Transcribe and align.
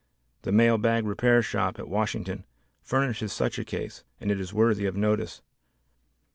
The 0.41 0.51
Mail 0.51 0.79
Bag 0.79 1.05
Repair 1.05 1.43
Shop 1.43 1.77
at 1.77 1.87
Washington 1.87 2.43
furnishes 2.81 3.31
such 3.31 3.59
a 3.59 3.63
case 3.63 4.03
and 4.19 4.31
it 4.31 4.39
is 4.39 4.51
worthy 4.51 4.87
of 4.87 4.95
notice. 4.97 5.43